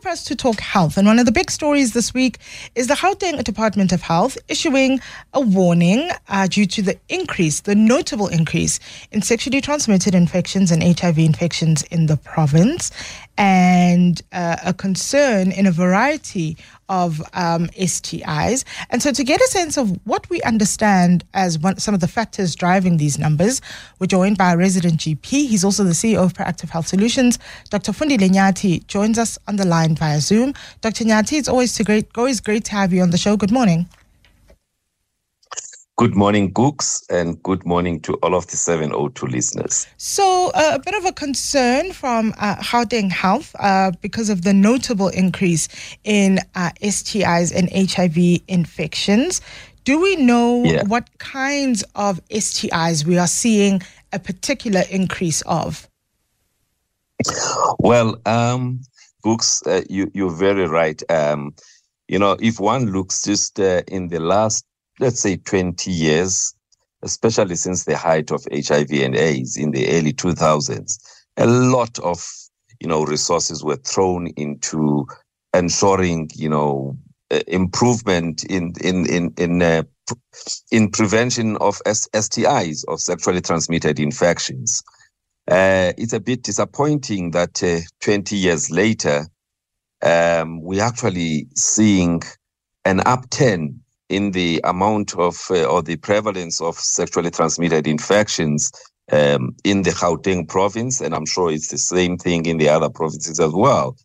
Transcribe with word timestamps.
time 0.00 0.02
for 0.02 0.12
us 0.12 0.24
to 0.24 0.36
talk 0.36 0.60
health. 0.60 0.96
And 0.96 1.06
one 1.06 1.18
of 1.18 1.26
the 1.26 1.32
big 1.32 1.50
stories 1.50 1.92
this 1.92 2.14
week 2.14 2.38
is 2.74 2.86
the 2.86 2.94
Gauteng 2.94 3.42
Department 3.44 3.92
of 3.92 4.00
Health 4.00 4.38
issuing 4.48 5.00
a 5.34 5.40
warning 5.40 6.10
uh, 6.28 6.46
due 6.46 6.66
to 6.66 6.82
the 6.82 6.98
increase, 7.08 7.60
the 7.60 7.74
notable 7.74 8.28
increase 8.28 8.80
in 9.12 9.20
sexually 9.20 9.60
transmitted 9.60 10.14
infections 10.14 10.70
and 10.70 10.82
HIV 10.82 11.18
infections 11.18 11.82
in 11.90 12.06
the 12.06 12.16
province, 12.16 12.90
and 13.40 14.20
uh, 14.32 14.56
a 14.66 14.74
concern 14.74 15.50
in 15.50 15.66
a 15.66 15.70
variety 15.70 16.58
of 16.90 17.22
um, 17.32 17.68
STIs. 17.68 18.64
And 18.90 19.02
so, 19.02 19.12
to 19.12 19.24
get 19.24 19.40
a 19.40 19.46
sense 19.46 19.78
of 19.78 19.98
what 20.04 20.28
we 20.28 20.42
understand 20.42 21.24
as 21.32 21.58
one, 21.58 21.78
some 21.78 21.94
of 21.94 22.00
the 22.00 22.08
factors 22.08 22.54
driving 22.54 22.98
these 22.98 23.18
numbers, 23.18 23.62
we're 23.98 24.08
joined 24.08 24.36
by 24.36 24.52
a 24.52 24.56
resident 24.58 24.98
GP. 25.00 25.48
He's 25.48 25.64
also 25.64 25.84
the 25.84 25.90
CEO 25.92 26.22
of 26.22 26.34
Proactive 26.34 26.68
Health 26.68 26.88
Solutions. 26.88 27.38
Dr. 27.70 27.92
Fundi 27.92 28.18
Nyati 28.18 28.86
joins 28.86 29.18
us 29.18 29.38
on 29.48 29.56
the 29.56 29.66
line 29.66 29.94
via 29.94 30.20
Zoom. 30.20 30.52
Dr. 30.82 31.04
Nyati, 31.04 31.38
it's 31.38 31.48
always, 31.48 31.76
great, 31.78 32.08
always 32.18 32.40
great 32.40 32.64
to 32.66 32.72
have 32.72 32.92
you 32.92 33.00
on 33.00 33.10
the 33.10 33.18
show. 33.18 33.38
Good 33.38 33.52
morning. 33.52 33.88
Good 36.00 36.16
morning, 36.16 36.50
Gugs, 36.54 37.04
and 37.10 37.42
good 37.42 37.66
morning 37.66 38.00
to 38.00 38.14
all 38.22 38.34
of 38.34 38.46
the 38.46 38.56
702 38.56 39.26
listeners. 39.26 39.86
So, 39.98 40.50
uh, 40.54 40.70
a 40.76 40.78
bit 40.78 40.94
of 40.94 41.04
a 41.04 41.12
concern 41.12 41.92
from 41.92 42.32
uh, 42.38 42.56
Gauteng 42.56 43.12
Health 43.12 43.54
uh, 43.58 43.90
because 44.00 44.30
of 44.30 44.40
the 44.40 44.54
notable 44.54 45.08
increase 45.08 45.68
in 46.04 46.38
uh, 46.54 46.70
STIs 46.80 47.54
and 47.54 47.68
HIV 47.70 48.40
infections. 48.48 49.42
Do 49.84 50.00
we 50.00 50.16
know 50.16 50.64
yeah. 50.64 50.84
what 50.84 51.06
kinds 51.18 51.84
of 51.94 52.26
STIs 52.28 53.04
we 53.04 53.18
are 53.18 53.26
seeing 53.26 53.82
a 54.14 54.18
particular 54.18 54.84
increase 54.90 55.42
of? 55.42 55.86
Well, 57.78 58.18
um, 58.24 58.80
Gugs, 59.22 59.66
uh, 59.66 59.82
you, 59.90 60.10
you're 60.14 60.34
very 60.34 60.66
right. 60.66 61.02
Um, 61.10 61.54
you 62.08 62.18
know, 62.18 62.38
if 62.40 62.58
one 62.58 62.86
looks 62.86 63.22
just 63.22 63.60
uh, 63.60 63.82
in 63.86 64.08
the 64.08 64.18
last 64.18 64.64
let's 65.00 65.20
say 65.20 65.36
20 65.36 65.90
years, 65.90 66.54
especially 67.02 67.56
since 67.56 67.84
the 67.84 67.96
height 67.96 68.30
of 68.30 68.46
HIV 68.52 68.90
and 68.92 69.16
AIDS 69.16 69.56
in 69.56 69.72
the 69.72 69.88
early 69.90 70.12
2000s, 70.12 70.98
a 71.36 71.46
lot 71.46 71.98
of 72.00 72.24
you 72.80 72.88
know 72.88 73.04
resources 73.04 73.64
were 73.64 73.76
thrown 73.76 74.28
into 74.36 75.06
ensuring 75.54 76.30
you 76.34 76.48
know 76.48 76.96
improvement 77.46 78.44
in 78.44 78.72
in 78.82 79.06
in 79.06 79.32
in 79.38 79.62
uh, 79.62 79.82
in 80.70 80.90
prevention 80.90 81.56
of 81.58 81.80
STIs 81.86 82.84
of 82.88 83.00
sexually 83.00 83.40
transmitted 83.40 83.98
infections. 84.00 84.82
Uh, 85.48 85.92
it's 85.98 86.12
a 86.12 86.20
bit 86.20 86.42
disappointing 86.42 87.32
that 87.32 87.62
uh, 87.62 87.80
20 88.02 88.36
years 88.36 88.70
later, 88.70 89.26
um, 90.02 90.62
we're 90.62 90.82
actually 90.82 91.46
seeing 91.56 92.22
an 92.84 93.00
upturn 93.00 93.80
in 94.10 94.32
the 94.32 94.60
amount 94.64 95.16
of 95.16 95.46
uh, 95.50 95.64
or 95.64 95.82
the 95.82 95.96
prevalence 95.96 96.60
of 96.60 96.76
sexually 96.76 97.30
transmitted 97.30 97.86
infections 97.86 98.70
um, 99.12 99.56
in 99.64 99.82
the 99.82 99.90
Gauteng 99.90 100.48
province, 100.48 101.00
and 101.00 101.14
I'm 101.14 101.26
sure 101.26 101.50
it's 101.50 101.68
the 101.68 101.78
same 101.78 102.18
thing 102.18 102.46
in 102.46 102.58
the 102.58 102.68
other 102.68 102.90
provinces 102.90 103.40
as 103.40 103.52
well. 103.52 103.96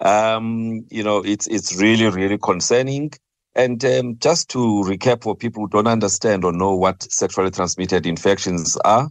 Um, 0.00 0.84
you 0.90 1.02
know, 1.02 1.24
it's 1.24 1.46
it's 1.46 1.80
really 1.80 2.08
really 2.08 2.38
concerning. 2.38 3.12
And 3.54 3.82
um, 3.86 4.18
just 4.18 4.50
to 4.50 4.58
recap 4.58 5.22
for 5.22 5.34
people 5.34 5.62
who 5.62 5.68
don't 5.70 5.86
understand 5.86 6.44
or 6.44 6.52
know 6.52 6.76
what 6.76 7.02
sexually 7.10 7.50
transmitted 7.50 8.06
infections 8.06 8.76
are, 8.84 9.08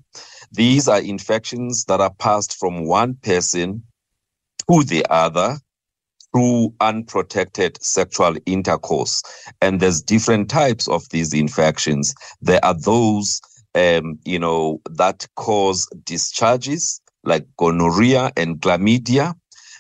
these 0.52 0.88
are 0.88 1.02
infections 1.02 1.86
that 1.86 2.00
are 2.00 2.14
passed 2.14 2.56
from 2.60 2.86
one 2.86 3.16
person 3.16 3.82
to 4.70 4.84
the 4.84 5.04
other 5.10 5.58
through 6.36 6.74
unprotected 6.82 7.82
sexual 7.82 8.36
intercourse. 8.46 9.24
And 9.62 9.80
there's 9.80 10.02
different 10.02 10.50
types 10.50 10.90
of 10.90 11.08
these 11.10 11.34
infections. 11.34 12.14
There 12.42 12.64
are 12.66 12.74
those, 12.78 13.40
um, 13.74 14.20
you 14.26 14.38
know, 14.38 14.82
that 14.90 15.26
cause 15.38 15.88
discharges 16.04 17.00
like 17.24 17.48
gonorrhea 17.58 18.34
and 18.36 18.60
chlamydia. 18.60 19.34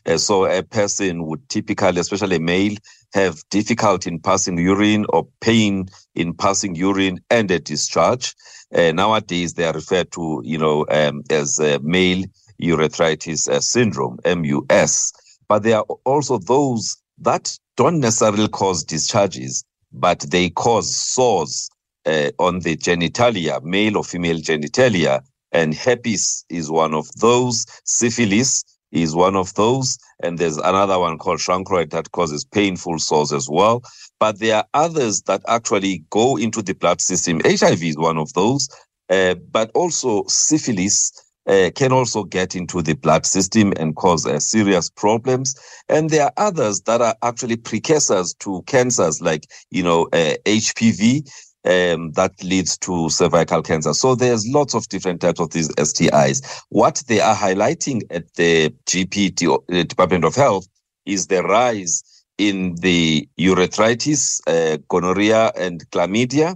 Uh, 0.05 0.17
so 0.17 0.45
a 0.45 0.63
person 0.63 1.25
would 1.25 1.47
typically, 1.49 1.99
especially 1.99 2.37
a 2.37 2.39
male, 2.39 2.75
have 3.13 3.41
difficulty 3.49 4.09
in 4.09 4.19
passing 4.19 4.57
urine 4.57 5.05
or 5.09 5.27
pain 5.41 5.87
in 6.15 6.33
passing 6.33 6.73
urine 6.73 7.19
and 7.29 7.51
a 7.51 7.59
discharge. 7.59 8.33
Uh, 8.73 8.93
nowadays, 8.93 9.55
they 9.55 9.65
are 9.65 9.73
referred 9.73 10.09
to, 10.13 10.41
you 10.45 10.57
know, 10.57 10.85
um, 10.89 11.21
as 11.29 11.59
uh, 11.59 11.79
male 11.81 12.23
urethritis 12.61 13.49
uh, 13.49 13.59
syndrome, 13.59 14.17
MUS 14.25 15.11
but 15.47 15.63
there 15.63 15.77
are 15.77 15.85
also 16.05 16.37
those 16.37 16.95
that 17.19 17.57
don't 17.77 17.99
necessarily 17.99 18.47
cause 18.47 18.83
discharges, 18.83 19.63
but 19.91 20.19
they 20.21 20.49
cause 20.49 20.95
sores 20.95 21.69
uh, 22.05 22.31
on 22.39 22.59
the 22.59 22.75
genitalia, 22.77 23.61
male 23.63 23.97
or 23.97 24.03
female 24.03 24.37
genitalia. 24.37 25.21
And 25.51 25.73
herpes 25.73 26.45
is 26.49 26.69
one 26.69 26.93
of 26.93 27.07
those. 27.19 27.65
Syphilis 27.85 28.63
is 28.91 29.15
one 29.15 29.35
of 29.35 29.53
those. 29.55 29.97
And 30.21 30.37
there's 30.37 30.57
another 30.57 30.99
one 30.99 31.17
called 31.17 31.39
chancroid 31.39 31.91
that 31.91 32.11
causes 32.11 32.45
painful 32.45 32.99
sores 32.99 33.31
as 33.31 33.47
well. 33.49 33.83
But 34.19 34.39
there 34.39 34.57
are 34.57 34.65
others 34.73 35.21
that 35.23 35.41
actually 35.47 36.03
go 36.09 36.37
into 36.37 36.61
the 36.61 36.73
blood 36.73 37.01
system. 37.01 37.41
HIV 37.45 37.83
is 37.83 37.97
one 37.97 38.17
of 38.17 38.33
those. 38.33 38.67
Uh, 39.09 39.35
but 39.35 39.69
also 39.75 40.23
syphilis 40.27 41.11
uh, 41.47 41.69
can 41.75 41.91
also 41.91 42.23
get 42.23 42.55
into 42.55 42.81
the 42.81 42.95
blood 42.95 43.25
system 43.25 43.73
and 43.77 43.95
cause 43.95 44.25
uh, 44.25 44.39
serious 44.39 44.89
problems. 44.89 45.55
And 45.89 46.09
there 46.09 46.25
are 46.25 46.33
others 46.37 46.81
that 46.81 47.01
are 47.01 47.15
actually 47.21 47.57
precursors 47.57 48.33
to 48.39 48.63
cancers, 48.67 49.21
like 49.21 49.47
you 49.71 49.83
know 49.83 50.03
uh, 50.13 50.35
HPV. 50.45 51.29
Um, 51.67 52.11
that 52.11 52.31
leads 52.43 52.77
to 52.77 53.09
cervical 53.09 53.63
cancer. 53.63 53.95
So 53.95 54.13
there's 54.13 54.47
lots 54.47 54.75
of 54.75 54.87
different 54.89 55.19
types 55.21 55.39
of 55.39 55.49
these 55.49 55.67
STIs. 55.69 56.63
What 56.69 57.01
they 57.07 57.21
are 57.21 57.35
highlighting 57.35 58.03
at 58.11 58.31
the 58.35 58.69
GP 58.85 59.47
uh, 59.51 59.83
Department 59.83 60.25
of 60.25 60.35
Health 60.35 60.67
is 61.07 61.25
the 61.25 61.41
rise 61.41 62.03
in 62.37 62.75
the 62.81 63.27
urethritis, 63.39 64.41
uh, 64.47 64.77
gonorrhea, 64.89 65.51
and 65.57 65.89
chlamydia 65.89 66.55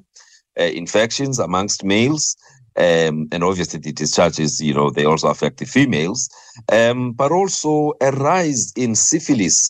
uh, 0.60 0.64
infections 0.64 1.40
amongst 1.40 1.84
males. 1.84 2.36
Um, 2.80 3.28
and 3.32 3.44
obviously 3.44 3.80
the 3.80 3.92
discharges, 3.92 4.62
you 4.62 4.74
know, 4.74 4.90
they 4.90 5.06
also 5.06 5.28
affect 5.28 5.58
the 5.58 5.66
females, 5.66 6.30
um, 6.72 7.12
but 7.12 7.32
also 7.32 7.94
a 8.00 8.12
rise 8.12 8.72
in 8.76 8.96
syphilis. 8.96 9.70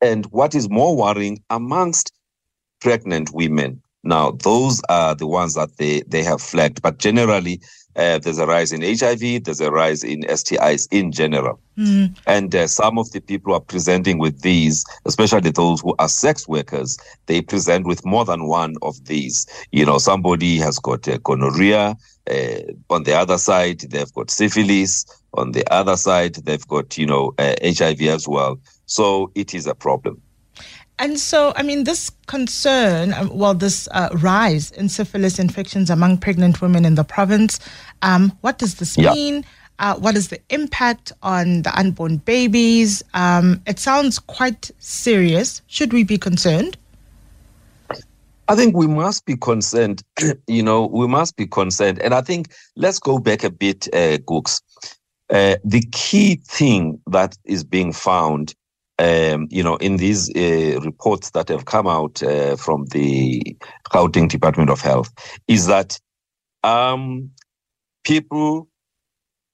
And 0.00 0.26
what 0.26 0.54
is 0.54 0.68
more 0.68 0.96
worrying 0.96 1.42
amongst 1.50 2.12
pregnant 2.80 3.32
women. 3.32 3.80
Now, 4.04 4.32
those 4.32 4.82
are 4.88 5.14
the 5.14 5.28
ones 5.28 5.54
that 5.54 5.76
they, 5.76 6.02
they 6.08 6.24
have 6.24 6.42
flagged, 6.42 6.82
but 6.82 6.98
generally, 6.98 7.60
uh, 7.94 8.18
there's 8.18 8.38
a 8.38 8.46
rise 8.46 8.72
in 8.72 8.80
HIV, 8.82 9.44
there's 9.44 9.60
a 9.60 9.70
rise 9.70 10.02
in 10.02 10.22
STIs 10.22 10.88
in 10.90 11.12
general. 11.12 11.60
Mm. 11.76 12.18
And 12.26 12.54
uh, 12.54 12.66
some 12.66 12.98
of 12.98 13.12
the 13.12 13.20
people 13.20 13.52
who 13.52 13.56
are 13.56 13.60
presenting 13.60 14.18
with 14.18 14.40
these, 14.40 14.84
especially 15.04 15.50
those 15.50 15.82
who 15.82 15.94
are 15.98 16.08
sex 16.08 16.48
workers, 16.48 16.98
they 17.26 17.42
present 17.42 17.86
with 17.86 18.04
more 18.04 18.24
than 18.24 18.46
one 18.46 18.74
of 18.82 19.04
these. 19.04 19.46
You 19.72 19.84
know, 19.84 19.98
somebody 19.98 20.56
has 20.56 20.78
got 20.78 21.06
uh, 21.06 21.18
gonorrhea. 21.18 21.96
Uh, 22.30 22.72
on 22.90 23.02
the 23.04 23.14
other 23.14 23.38
side, 23.38 23.80
they've 23.80 24.12
got 24.12 24.30
syphilis. 24.30 25.04
On 25.34 25.52
the 25.52 25.70
other 25.72 25.96
side, 25.96 26.34
they've 26.36 26.66
got, 26.68 26.96
you 26.96 27.06
know, 27.06 27.34
HIV 27.38 28.02
uh, 28.02 28.14
as 28.14 28.28
well. 28.28 28.60
So 28.86 29.30
it 29.34 29.54
is 29.54 29.66
a 29.66 29.74
problem. 29.74 30.20
And 30.98 31.18
so, 31.18 31.52
I 31.56 31.62
mean, 31.62 31.84
this 31.84 32.10
concern, 32.26 33.12
um, 33.14 33.36
well, 33.36 33.54
this 33.54 33.88
uh, 33.90 34.10
rise 34.14 34.70
in 34.72 34.88
syphilis 34.88 35.38
infections 35.38 35.90
among 35.90 36.18
pregnant 36.18 36.60
women 36.60 36.84
in 36.84 36.94
the 36.94 37.02
province, 37.02 37.58
um, 38.02 38.36
what 38.42 38.58
does 38.58 38.76
this 38.76 38.96
yeah. 38.96 39.12
mean? 39.12 39.44
Uh, 39.78 39.96
what 39.96 40.16
is 40.16 40.28
the 40.28 40.38
impact 40.50 41.10
on 41.22 41.62
the 41.62 41.76
unborn 41.76 42.18
babies? 42.18 43.02
Um, 43.14 43.60
it 43.66 43.80
sounds 43.80 44.20
quite 44.20 44.70
serious. 44.78 45.62
Should 45.66 45.92
we 45.92 46.04
be 46.04 46.18
concerned? 46.18 46.76
I 48.48 48.56
think 48.56 48.76
we 48.76 48.86
must 48.86 49.24
be 49.24 49.36
concerned. 49.36 50.02
you 50.46 50.62
know, 50.62 50.86
we 50.86 51.06
must 51.06 51.36
be 51.36 51.46
concerned. 51.46 52.00
And 52.00 52.14
I 52.14 52.20
think 52.20 52.52
let's 52.76 52.98
go 52.98 53.18
back 53.18 53.44
a 53.44 53.50
bit, 53.50 53.88
uh, 53.92 54.18
Gugs. 54.18 54.60
Uh, 55.30 55.56
the 55.64 55.82
key 55.92 56.36
thing 56.46 57.00
that 57.06 57.36
is 57.44 57.64
being 57.64 57.92
found 57.92 58.54
um, 58.98 59.48
you 59.50 59.62
know, 59.62 59.76
in 59.76 59.96
these 59.96 60.30
uh, 60.36 60.80
reports 60.82 61.30
that 61.30 61.48
have 61.48 61.64
come 61.64 61.88
out 61.88 62.22
uh, 62.22 62.56
from 62.56 62.84
the 62.86 63.56
Gauteng 63.90 64.28
Department 64.28 64.70
of 64.70 64.80
Health, 64.80 65.12
is 65.48 65.66
that 65.66 65.98
um, 66.62 67.30
people 68.04 68.68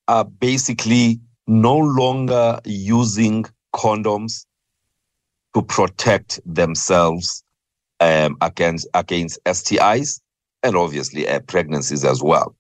are 0.06 0.25
basically 0.25 1.20
no 1.46 1.76
longer 1.76 2.61
using 2.64 3.44
condoms 3.75 4.44
to 5.55 5.62
protect 5.62 6.41
themselves 6.44 7.43
um, 8.00 8.37
against 8.41 8.87
against 8.95 9.43
STIs 9.45 10.21
and 10.62 10.77
obviously 10.77 11.29
uh, 11.29 11.41
pregnancies 11.41 12.05
as 12.05 12.23
well. 12.23 12.55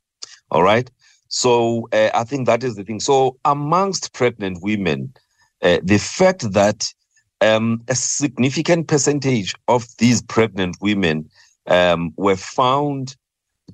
All 0.50 0.62
right. 0.62 0.90
So 1.28 1.88
uh, 1.92 2.10
I 2.14 2.24
think 2.24 2.46
that 2.46 2.64
is 2.64 2.76
the 2.76 2.84
thing. 2.84 3.00
So 3.00 3.36
amongst 3.44 4.14
pregnant 4.14 4.62
women, 4.62 5.12
uh, 5.62 5.78
the 5.82 5.98
fact 5.98 6.52
that 6.52 6.92
um, 7.40 7.82
a 7.88 7.94
significant 7.94 8.88
percentage 8.88 9.54
of 9.68 9.86
these 9.98 10.22
pregnant 10.22 10.76
women 10.80 11.28
um, 11.66 12.12
were 12.16 12.36
found 12.36 13.14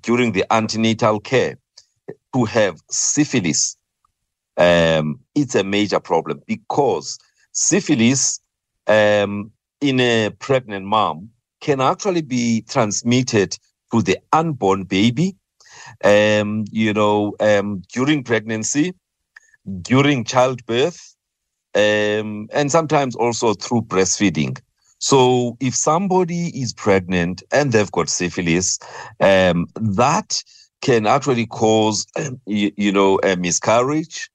during 0.02 0.32
the 0.32 0.44
antenatal 0.52 1.20
care 1.20 1.56
to 2.34 2.44
have 2.44 2.80
syphilis. 2.90 3.76
Um, 4.56 5.20
it's 5.34 5.54
a 5.54 5.64
major 5.64 6.00
problem 6.00 6.42
because 6.46 7.18
syphilis 7.52 8.40
um, 8.86 9.50
in 9.80 10.00
a 10.00 10.30
pregnant 10.38 10.86
mom 10.86 11.30
can 11.64 11.80
actually 11.80 12.22
be 12.22 12.62
transmitted 12.68 13.58
to 13.92 14.02
the 14.02 14.18
unborn 14.32 14.84
baby. 14.84 15.36
Um, 16.04 16.64
you 16.70 16.92
know, 16.92 17.34
um, 17.40 17.82
during 17.92 18.24
pregnancy, 18.24 18.94
during 19.82 20.24
childbirth, 20.24 21.16
um, 21.74 22.48
and 22.52 22.70
sometimes 22.70 23.16
also 23.16 23.54
through 23.54 23.82
breastfeeding. 23.82 24.60
So 24.98 25.56
if 25.60 25.74
somebody 25.74 26.48
is 26.60 26.72
pregnant 26.74 27.42
and 27.52 27.72
they've 27.72 27.92
got 27.92 28.08
syphilis, 28.08 28.78
um, 29.20 29.66
that 29.76 30.42
can 30.82 31.06
actually 31.06 31.46
cause, 31.46 32.06
you, 32.46 32.72
you 32.76 32.92
know, 32.92 33.20
a 33.24 33.36
miscarriage. 33.36 34.30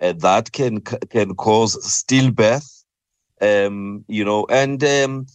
Uh, 0.00 0.14
that 0.18 0.52
can 0.52 0.80
can 0.80 1.34
cause 1.36 1.76
stillbirth, 1.86 2.84
um, 3.42 4.04
you 4.08 4.24
know, 4.24 4.46
and 4.50 4.82
um, 4.84 5.26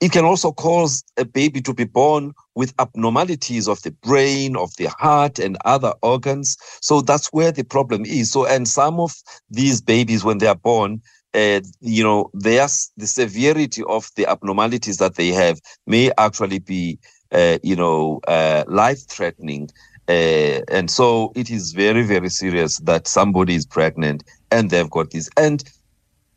it 0.00 0.12
can 0.12 0.24
also 0.24 0.52
cause 0.52 1.02
a 1.16 1.24
baby 1.24 1.60
to 1.62 1.72
be 1.72 1.84
born 1.84 2.32
with 2.54 2.74
abnormalities 2.78 3.66
of 3.66 3.80
the 3.82 3.90
brain, 3.90 4.56
of 4.56 4.74
the 4.76 4.86
heart, 4.98 5.38
and 5.38 5.56
other 5.64 5.94
organs. 6.02 6.56
So 6.80 7.00
that's 7.00 7.28
where 7.32 7.50
the 7.50 7.64
problem 7.64 8.04
is. 8.04 8.30
So, 8.30 8.46
and 8.46 8.68
some 8.68 9.00
of 9.00 9.14
these 9.50 9.80
babies, 9.80 10.22
when 10.22 10.38
they 10.38 10.48
are 10.48 10.54
born, 10.54 11.00
uh, 11.34 11.60
you 11.80 12.02
know, 12.02 12.30
the 12.34 12.66
severity 13.00 13.82
of 13.88 14.10
the 14.16 14.26
abnormalities 14.26 14.98
that 14.98 15.16
they 15.16 15.28
have 15.28 15.60
may 15.86 16.10
actually 16.18 16.58
be, 16.58 16.98
uh, 17.32 17.58
you 17.62 17.76
know, 17.76 18.20
uh, 18.28 18.64
life-threatening. 18.68 19.70
Uh, 20.08 20.60
and 20.68 20.90
so 20.90 21.32
it 21.34 21.50
is 21.50 21.72
very, 21.72 22.02
very 22.02 22.28
serious 22.28 22.78
that 22.80 23.08
somebody 23.08 23.54
is 23.54 23.66
pregnant 23.66 24.22
and 24.50 24.70
they've 24.70 24.90
got 24.90 25.10
this. 25.10 25.28
And 25.36 25.64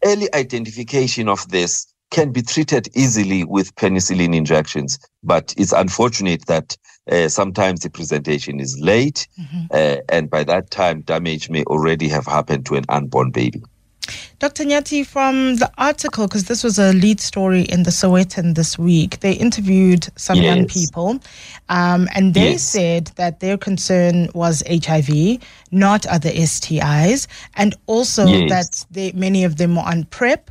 early 0.03 0.33
identification 0.33 1.29
of 1.29 1.47
this 1.49 1.88
can 2.11 2.31
be 2.31 2.41
treated 2.41 2.89
easily 2.95 3.43
with 3.43 3.75
penicillin 3.75 4.35
injections, 4.35 4.99
but 5.23 5.53
it's 5.57 5.71
unfortunate 5.71 6.45
that 6.47 6.75
uh, 7.11 7.27
sometimes 7.27 7.81
the 7.81 7.89
presentation 7.89 8.59
is 8.59 8.79
late, 8.81 9.27
mm-hmm. 9.39 9.65
uh, 9.71 9.97
and 10.09 10.29
by 10.29 10.43
that 10.43 10.71
time, 10.71 11.01
damage 11.01 11.49
may 11.49 11.63
already 11.65 12.07
have 12.07 12.25
happened 12.25 12.65
to 12.65 12.75
an 12.75 12.85
unborn 12.89 13.31
baby. 13.31 13.61
Dr. 14.39 14.63
Nyati, 14.63 15.05
from 15.05 15.57
the 15.57 15.69
article, 15.77 16.27
because 16.27 16.45
this 16.45 16.63
was 16.63 16.79
a 16.79 16.93
lead 16.93 17.19
story 17.19 17.63
in 17.63 17.83
the 17.83 17.91
Sowetan 17.91 18.55
this 18.55 18.79
week, 18.79 19.19
they 19.19 19.33
interviewed 19.33 20.07
some 20.15 20.37
yes. 20.37 20.45
young 20.45 20.65
people, 20.65 21.19
um, 21.67 22.07
and 22.15 22.33
they 22.33 22.51
yes. 22.51 22.63
said 22.63 23.07
that 23.17 23.39
their 23.41 23.57
concern 23.57 24.29
was 24.33 24.63
HIV, 24.69 25.39
not 25.71 26.05
other 26.05 26.29
STIs, 26.29 27.27
and 27.55 27.75
also 27.87 28.25
yes. 28.25 28.49
that 28.49 28.85
they, 28.91 29.11
many 29.11 29.43
of 29.43 29.57
them 29.57 29.75
were 29.75 29.83
on 29.83 30.05
PrEP 30.05 30.49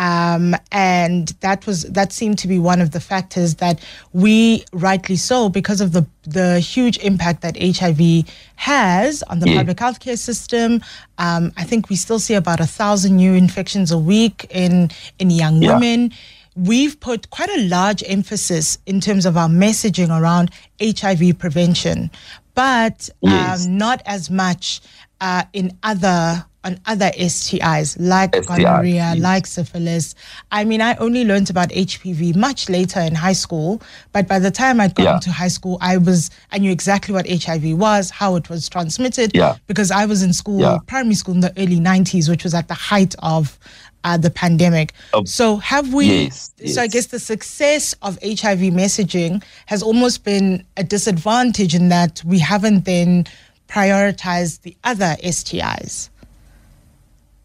um, 0.00 0.56
and 0.72 1.28
that 1.40 1.66
was 1.66 1.82
that 1.82 2.10
seemed 2.10 2.38
to 2.38 2.48
be 2.48 2.58
one 2.58 2.80
of 2.80 2.92
the 2.92 3.00
factors 3.00 3.56
that 3.56 3.84
we 4.14 4.64
rightly 4.72 5.16
so 5.16 5.50
because 5.50 5.82
of 5.82 5.92
the 5.92 6.06
the 6.22 6.58
huge 6.58 6.96
impact 6.98 7.42
that 7.42 7.54
HIV 7.60 8.26
has 8.56 9.22
on 9.24 9.40
the 9.40 9.50
yeah. 9.50 9.58
public 9.58 9.76
healthcare 9.76 10.18
system. 10.18 10.80
Um, 11.18 11.52
I 11.58 11.64
think 11.64 11.90
we 11.90 11.96
still 11.96 12.18
see 12.18 12.32
about 12.32 12.60
a 12.60 12.66
thousand 12.66 13.16
new 13.16 13.34
infections 13.34 13.92
a 13.92 13.98
week 13.98 14.46
in 14.48 14.90
in 15.18 15.30
young 15.30 15.60
yeah. 15.60 15.74
women. 15.74 16.12
We've 16.56 16.98
put 16.98 17.28
quite 17.28 17.50
a 17.50 17.60
large 17.68 18.02
emphasis 18.06 18.78
in 18.86 19.00
terms 19.00 19.26
of 19.26 19.36
our 19.36 19.48
messaging 19.48 20.08
around 20.08 20.50
HIV 20.80 21.38
prevention, 21.38 22.10
but 22.54 23.10
yes. 23.20 23.66
um, 23.66 23.76
not 23.76 24.00
as 24.06 24.30
much 24.30 24.80
uh, 25.20 25.44
in 25.52 25.76
other 25.82 26.46
on 26.64 26.78
other 26.86 27.10
STIs 27.16 27.96
like 27.98 28.34
STI. 28.34 28.62
gonorrhea, 28.62 29.14
like 29.18 29.46
syphilis. 29.46 30.14
I 30.52 30.64
mean, 30.64 30.80
I 30.80 30.94
only 30.96 31.24
learned 31.24 31.50
about 31.50 31.70
HPV 31.70 32.36
much 32.36 32.68
later 32.68 33.00
in 33.00 33.14
high 33.14 33.32
school, 33.32 33.80
but 34.12 34.28
by 34.28 34.38
the 34.38 34.50
time 34.50 34.80
I'd 34.80 34.94
gotten 34.94 35.14
yeah. 35.14 35.20
to 35.20 35.32
high 35.32 35.48
school, 35.48 35.78
I 35.80 35.96
was 35.96 36.30
I 36.52 36.58
knew 36.58 36.70
exactly 36.70 37.14
what 37.14 37.28
HIV 37.28 37.78
was, 37.78 38.10
how 38.10 38.36
it 38.36 38.50
was 38.50 38.68
transmitted, 38.68 39.32
yeah. 39.34 39.56
because 39.66 39.90
I 39.90 40.04
was 40.06 40.22
in 40.22 40.32
school, 40.32 40.60
yeah. 40.60 40.78
primary 40.86 41.14
school 41.14 41.34
in 41.34 41.40
the 41.40 41.52
early 41.56 41.80
90s, 41.80 42.28
which 42.28 42.44
was 42.44 42.54
at 42.54 42.68
the 42.68 42.74
height 42.74 43.14
of 43.20 43.58
uh, 44.04 44.16
the 44.16 44.30
pandemic. 44.30 44.92
Um, 45.14 45.26
so 45.26 45.56
have 45.56 45.92
we? 45.92 46.06
Yes, 46.06 46.52
yes. 46.58 46.74
So 46.74 46.82
I 46.82 46.86
guess 46.86 47.06
the 47.06 47.18
success 47.18 47.94
of 48.02 48.18
HIV 48.22 48.60
messaging 48.72 49.42
has 49.66 49.82
almost 49.82 50.24
been 50.24 50.64
a 50.76 50.84
disadvantage 50.84 51.74
in 51.74 51.88
that 51.88 52.22
we 52.24 52.38
haven't 52.38 52.84
then 52.84 53.26
prioritized 53.68 54.62
the 54.62 54.76
other 54.84 55.16
STIs. 55.22 56.10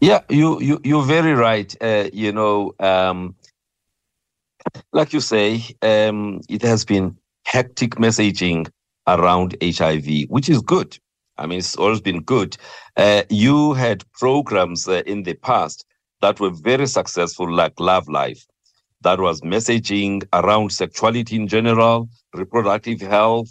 Yeah, 0.00 0.20
you 0.30 0.60
you 0.62 0.80
you're 0.84 1.04
very 1.04 1.34
right. 1.34 1.74
Uh, 1.82 2.08
you 2.12 2.32
know, 2.32 2.74
um, 2.80 3.34
like 4.92 5.12
you 5.12 5.20
say, 5.20 5.62
um, 5.82 6.40
it 6.48 6.62
has 6.62 6.84
been 6.84 7.16
hectic 7.46 7.96
messaging 7.96 8.68
around 9.06 9.56
HIV, 9.62 10.26
which 10.28 10.48
is 10.48 10.62
good. 10.62 10.98
I 11.38 11.46
mean, 11.46 11.58
it's 11.58 11.76
always 11.76 12.00
been 12.00 12.22
good. 12.22 12.56
Uh, 12.96 13.22
you 13.30 13.74
had 13.74 14.04
programs 14.14 14.88
uh, 14.88 15.02
in 15.06 15.24
the 15.24 15.34
past 15.34 15.86
that 16.22 16.40
were 16.40 16.50
very 16.50 16.86
successful, 16.86 17.52
like 17.52 17.78
Love 17.80 18.08
Life, 18.08 18.46
that 19.02 19.20
was 19.20 19.40
messaging 19.42 20.24
around 20.32 20.72
sexuality 20.72 21.36
in 21.36 21.48
general, 21.48 22.08
reproductive 22.34 23.00
health, 23.00 23.50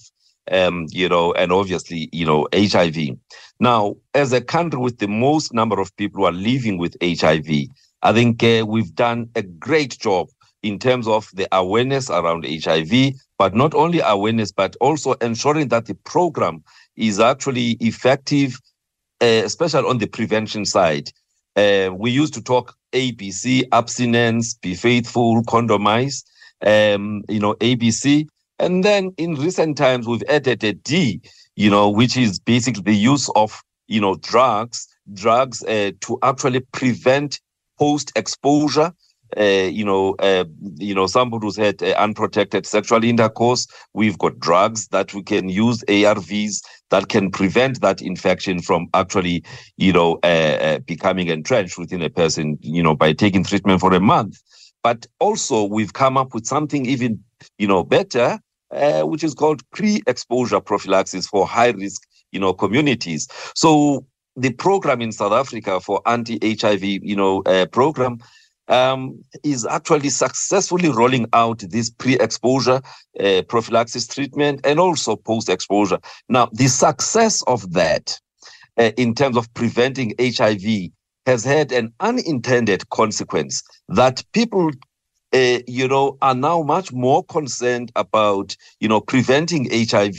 um, 0.51 0.87
you 0.91 1.09
know, 1.09 1.33
and 1.33 1.51
obviously, 1.51 2.09
you 2.11 2.25
know, 2.25 2.47
HIV. 2.53 3.17
Now, 3.59 3.95
as 4.13 4.33
a 4.33 4.41
country 4.41 4.79
with 4.79 4.99
the 4.99 5.07
most 5.07 5.53
number 5.53 5.79
of 5.79 5.95
people 5.97 6.21
who 6.21 6.25
are 6.25 6.31
living 6.31 6.77
with 6.77 6.97
HIV, 7.01 7.67
I 8.01 8.13
think 8.13 8.43
uh, 8.43 8.65
we've 8.67 8.93
done 8.93 9.29
a 9.35 9.41
great 9.41 9.97
job 9.99 10.27
in 10.61 10.79
terms 10.79 11.07
of 11.07 11.29
the 11.33 11.47
awareness 11.51 12.09
around 12.09 12.45
HIV, 12.45 13.13
but 13.37 13.55
not 13.55 13.73
only 13.73 13.99
awareness, 13.99 14.51
but 14.51 14.75
also 14.81 15.13
ensuring 15.13 15.69
that 15.69 15.85
the 15.85 15.95
program 15.95 16.63
is 16.95 17.19
actually 17.19 17.71
effective, 17.79 18.59
uh, 19.21 19.43
especially 19.45 19.87
on 19.87 19.99
the 19.99 20.07
prevention 20.07 20.65
side. 20.65 21.11
Uh, 21.55 21.89
we 21.93 22.11
used 22.11 22.33
to 22.33 22.41
talk 22.41 22.75
ABC, 22.93 23.63
abstinence, 23.71 24.55
be 24.55 24.73
faithful, 24.73 25.43
condomize, 25.43 26.23
um, 26.65 27.23
you 27.29 27.39
know, 27.39 27.53
ABC. 27.55 28.27
And 28.59 28.83
then 28.83 29.13
in 29.17 29.35
recent 29.35 29.77
times, 29.77 30.07
we've 30.07 30.23
added 30.29 30.63
a 30.63 30.73
D, 30.73 31.21
you 31.55 31.69
know, 31.69 31.89
which 31.89 32.15
is 32.17 32.39
basically 32.39 32.83
the 32.83 32.95
use 32.95 33.29
of, 33.35 33.61
you 33.87 33.99
know, 33.99 34.15
drugs, 34.15 34.87
drugs 35.13 35.63
uh, 35.63 35.91
to 36.01 36.17
actually 36.23 36.61
prevent 36.71 37.39
post 37.77 38.11
exposure. 38.15 38.93
Uh, 39.37 39.67
you 39.69 39.83
know, 39.83 40.15
uh, 40.19 40.45
you 40.75 40.93
know, 40.93 41.07
somebody 41.07 41.45
who's 41.45 41.57
had 41.57 41.81
uh, 41.81 41.87
unprotected 41.97 42.65
sexual 42.65 43.03
intercourse, 43.03 43.67
we've 43.93 44.17
got 44.19 44.39
drugs 44.39 44.87
that 44.89 45.13
we 45.13 45.23
can 45.23 45.49
use, 45.49 45.83
ARVs 45.89 46.61
that 46.91 47.09
can 47.09 47.31
prevent 47.31 47.81
that 47.81 48.01
infection 48.01 48.61
from 48.61 48.87
actually, 48.93 49.43
you 49.77 49.91
know, 49.91 50.19
uh, 50.23 50.27
uh, 50.27 50.79
becoming 50.79 51.27
entrenched 51.27 51.77
within 51.77 52.01
a 52.03 52.09
person, 52.09 52.57
you 52.61 52.83
know, 52.83 52.95
by 52.95 53.11
taking 53.11 53.43
treatment 53.43 53.81
for 53.81 53.93
a 53.93 53.99
month. 53.99 54.37
But 54.83 55.07
also, 55.19 55.65
we've 55.65 55.93
come 55.93 56.15
up 56.15 56.33
with 56.35 56.45
something 56.45 56.85
even, 56.85 57.21
you 57.57 57.67
know, 57.67 57.83
better, 57.83 58.39
uh, 58.75 59.03
which 59.03 59.23
is 59.23 59.33
called 59.33 59.61
pre-exposure 59.71 60.61
prophylaxis 60.61 61.27
for 61.27 61.47
high-risk, 61.47 62.01
you 62.31 62.39
know, 62.39 62.53
communities. 62.53 63.27
So 63.55 64.05
the 64.35 64.51
program 64.51 65.01
in 65.01 65.11
South 65.11 65.31
Africa 65.33 65.79
for 65.79 66.01
anti-HIV, 66.05 66.83
you 66.83 67.15
know, 67.15 67.41
uh, 67.43 67.65
program 67.67 68.19
um, 68.67 69.21
is 69.43 69.65
actually 69.65 70.09
successfully 70.09 70.89
rolling 70.89 71.27
out 71.33 71.59
this 71.59 71.89
pre-exposure 71.89 72.81
uh, 73.19 73.41
prophylaxis 73.47 74.07
treatment 74.07 74.61
and 74.63 74.79
also 74.79 75.15
post-exposure. 75.15 75.99
Now, 76.29 76.49
the 76.51 76.67
success 76.67 77.41
of 77.43 77.73
that 77.73 78.19
uh, 78.77 78.91
in 78.97 79.13
terms 79.13 79.37
of 79.37 79.53
preventing 79.53 80.13
HIV 80.19 80.89
has 81.25 81.43
had 81.43 81.71
an 81.71 81.93
unintended 81.99 82.89
consequence 82.89 83.63
that 83.89 84.23
people 84.33 84.71
uh, 85.35 85.59
you 85.67 85.87
know, 85.87 86.17
are 86.21 86.33
now 86.35 86.63
much 86.63 86.93
more 86.93 87.23
concerned 87.25 87.91
about, 87.97 88.55
you 88.79 88.87
know, 88.87 89.01
preventing 89.01 89.67
HIV 89.69 90.17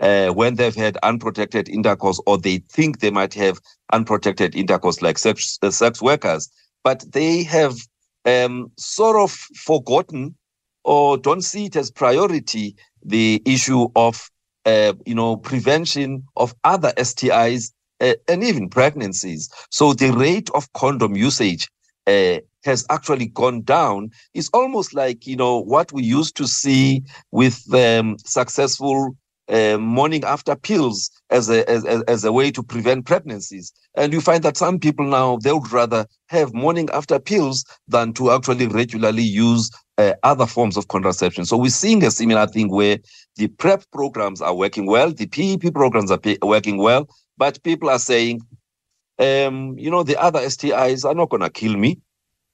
uh, 0.00 0.28
when 0.34 0.56
they've 0.56 0.74
had 0.74 0.98
unprotected 1.02 1.68
intercourse 1.68 2.20
or 2.26 2.36
they 2.36 2.58
think 2.58 3.00
they 3.00 3.10
might 3.10 3.32
have 3.34 3.58
unprotected 3.92 4.54
intercourse 4.54 5.00
like 5.00 5.16
sex, 5.16 5.58
uh, 5.62 5.70
sex 5.70 6.02
workers. 6.02 6.50
But 6.82 7.10
they 7.12 7.42
have 7.44 7.74
um, 8.26 8.70
sort 8.76 9.16
of 9.16 9.30
forgotten 9.32 10.34
or 10.84 11.16
don't 11.16 11.42
see 11.42 11.66
it 11.66 11.76
as 11.76 11.90
priority 11.90 12.76
the 13.02 13.40
issue 13.46 13.88
of, 13.96 14.30
uh, 14.66 14.92
you 15.06 15.14
know, 15.14 15.38
prevention 15.38 16.24
of 16.36 16.54
other 16.64 16.92
STIs 16.98 17.72
uh, 18.02 18.14
and 18.28 18.44
even 18.44 18.68
pregnancies. 18.68 19.48
So 19.70 19.94
the 19.94 20.10
rate 20.10 20.50
of 20.54 20.70
condom 20.74 21.16
usage 21.16 21.70
uh, 22.06 22.38
has 22.64 22.86
actually 22.90 23.26
gone 23.26 23.62
down. 23.62 24.10
It's 24.34 24.50
almost 24.52 24.94
like 24.94 25.26
you 25.26 25.36
know 25.36 25.58
what 25.58 25.92
we 25.92 26.02
used 26.02 26.36
to 26.36 26.46
see 26.46 27.02
with 27.30 27.72
um, 27.74 28.16
successful 28.18 29.16
uh, 29.48 29.76
morning 29.78 30.24
after 30.24 30.56
pills 30.56 31.10
as 31.30 31.50
a 31.50 31.68
as, 31.68 31.84
as 31.84 32.24
a 32.24 32.32
way 32.32 32.50
to 32.50 32.62
prevent 32.62 33.06
pregnancies. 33.06 33.72
And 33.96 34.12
you 34.12 34.20
find 34.20 34.42
that 34.42 34.56
some 34.56 34.78
people 34.78 35.06
now 35.06 35.38
they 35.38 35.52
would 35.52 35.70
rather 35.72 36.06
have 36.28 36.54
morning 36.54 36.88
after 36.92 37.18
pills 37.18 37.64
than 37.88 38.12
to 38.14 38.30
actually 38.30 38.66
regularly 38.66 39.22
use 39.22 39.70
uh, 39.98 40.14
other 40.22 40.46
forms 40.46 40.76
of 40.76 40.88
contraception. 40.88 41.44
So 41.44 41.56
we're 41.56 41.70
seeing 41.70 42.02
a 42.04 42.10
similar 42.10 42.46
thing 42.46 42.70
where 42.70 42.98
the 43.36 43.48
PrEP 43.48 43.84
programs 43.92 44.40
are 44.40 44.54
working 44.54 44.86
well, 44.86 45.12
the 45.12 45.26
PEP 45.26 45.72
programs 45.74 46.10
are 46.10 46.20
working 46.42 46.78
well, 46.78 47.08
but 47.36 47.62
people 47.62 47.90
are 47.90 47.98
saying, 47.98 48.40
um, 49.18 49.78
you 49.78 49.90
know, 49.90 50.02
the 50.02 50.20
other 50.20 50.40
STIs 50.40 51.04
are 51.04 51.14
not 51.14 51.30
going 51.30 51.42
to 51.42 51.50
kill 51.50 51.76
me. 51.76 52.00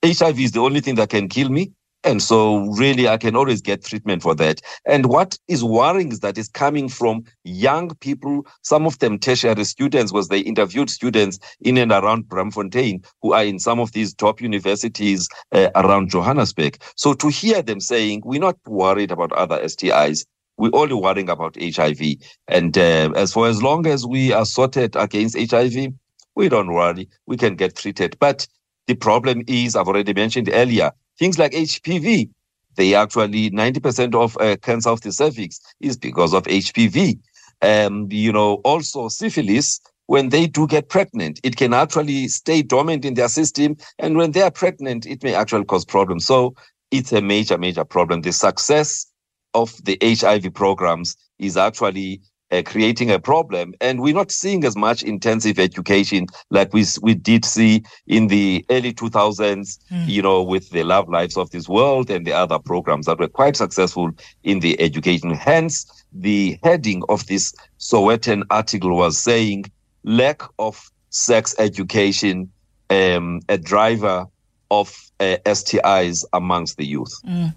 HIV 0.04 0.40
is 0.40 0.52
the 0.52 0.60
only 0.60 0.80
thing 0.80 0.94
that 0.96 1.10
can 1.10 1.28
kill 1.28 1.50
me. 1.50 1.72
And 2.02 2.22
so, 2.22 2.60
really, 2.78 3.08
I 3.08 3.18
can 3.18 3.36
always 3.36 3.60
get 3.60 3.84
treatment 3.84 4.22
for 4.22 4.34
that. 4.36 4.62
And 4.86 5.06
what 5.06 5.38
is 5.48 5.62
worrying 5.62 6.12
is 6.12 6.20
that 6.20 6.38
it's 6.38 6.48
coming 6.48 6.88
from 6.88 7.24
young 7.44 7.94
people, 7.96 8.46
some 8.62 8.86
of 8.86 8.98
them 9.00 9.18
tertiary 9.18 9.64
students, 9.64 10.10
was 10.10 10.28
they 10.28 10.40
interviewed 10.40 10.88
students 10.88 11.38
in 11.60 11.76
and 11.76 11.92
around 11.92 12.24
Braamfontein 12.24 13.04
who 13.20 13.34
are 13.34 13.44
in 13.44 13.58
some 13.58 13.80
of 13.80 13.92
these 13.92 14.14
top 14.14 14.40
universities 14.40 15.28
uh, 15.52 15.68
around 15.74 16.08
Johannesburg. 16.08 16.82
So, 16.96 17.12
to 17.12 17.28
hear 17.28 17.60
them 17.60 17.80
saying, 17.80 18.22
we're 18.24 18.40
not 18.40 18.56
worried 18.66 19.10
about 19.10 19.32
other 19.32 19.58
STIs, 19.58 20.24
we're 20.56 20.70
only 20.72 20.94
worrying 20.94 21.28
about 21.28 21.56
HIV. 21.60 22.00
And 22.48 22.78
uh, 22.78 23.10
as 23.14 23.34
for 23.34 23.46
as 23.46 23.62
long 23.62 23.86
as 23.86 24.06
we 24.06 24.32
are 24.32 24.46
sorted 24.46 24.96
against 24.96 25.38
HIV, 25.38 25.92
we 26.40 26.48
don't 26.48 26.72
worry, 26.72 27.06
we 27.26 27.36
can 27.36 27.54
get 27.54 27.76
treated. 27.76 28.16
But 28.18 28.48
the 28.86 28.94
problem 28.94 29.42
is, 29.46 29.76
I've 29.76 29.88
already 29.88 30.14
mentioned 30.14 30.48
earlier, 30.50 30.90
things 31.18 31.38
like 31.38 31.52
HPV. 31.52 32.30
They 32.76 32.94
actually 32.94 33.50
90% 33.50 34.14
of 34.14 34.38
uh, 34.40 34.56
cancer 34.56 34.88
of 34.88 35.02
the 35.02 35.12
cervix 35.12 35.60
is 35.80 35.98
because 35.98 36.32
of 36.32 36.44
HPV. 36.44 37.18
Um, 37.60 38.08
you 38.10 38.32
know, 38.32 38.54
also 38.64 39.08
syphilis. 39.08 39.80
When 40.06 40.30
they 40.30 40.46
do 40.46 40.66
get 40.66 40.88
pregnant, 40.88 41.40
it 41.44 41.56
can 41.56 41.74
actually 41.74 42.26
stay 42.28 42.62
dormant 42.62 43.04
in 43.04 43.14
their 43.14 43.28
system, 43.28 43.76
and 43.98 44.16
when 44.16 44.32
they 44.32 44.40
are 44.40 44.50
pregnant, 44.50 45.06
it 45.06 45.22
may 45.22 45.34
actually 45.34 45.66
cause 45.66 45.84
problems. 45.84 46.24
So 46.24 46.54
it's 46.90 47.12
a 47.12 47.20
major, 47.20 47.58
major 47.58 47.84
problem. 47.84 48.22
The 48.22 48.32
success 48.32 49.06
of 49.52 49.72
the 49.84 49.98
HIV 50.02 50.54
programs 50.54 51.16
is 51.38 51.58
actually 51.58 52.22
uh, 52.50 52.62
creating 52.64 53.10
a 53.10 53.18
problem. 53.18 53.74
And 53.80 54.00
we're 54.00 54.14
not 54.14 54.30
seeing 54.30 54.64
as 54.64 54.76
much 54.76 55.02
intensive 55.02 55.58
education 55.58 56.26
like 56.50 56.72
we, 56.72 56.84
we 57.02 57.14
did 57.14 57.44
see 57.44 57.82
in 58.06 58.26
the 58.28 58.64
early 58.70 58.92
2000s, 58.92 59.78
mm. 59.90 60.08
you 60.08 60.22
know, 60.22 60.42
with 60.42 60.70
the 60.70 60.82
Love 60.82 61.08
Lives 61.08 61.36
of 61.36 61.50
this 61.50 61.68
World 61.68 62.10
and 62.10 62.26
the 62.26 62.32
other 62.32 62.58
programs 62.58 63.06
that 63.06 63.18
were 63.18 63.28
quite 63.28 63.56
successful 63.56 64.10
in 64.44 64.60
the 64.60 64.80
education. 64.80 65.34
Hence, 65.34 65.86
the 66.12 66.58
heading 66.62 67.02
of 67.08 67.26
this 67.26 67.54
Sowetan 67.78 68.42
article 68.50 68.96
was 68.96 69.18
saying 69.18 69.64
lack 70.04 70.42
of 70.58 70.90
sex 71.10 71.54
education, 71.58 72.50
um, 72.88 73.40
a 73.48 73.58
driver 73.58 74.26
of 74.70 75.10
uh, 75.18 75.36
STIs 75.46 76.24
amongst 76.32 76.76
the 76.76 76.86
youth. 76.86 77.12
Mm. 77.26 77.54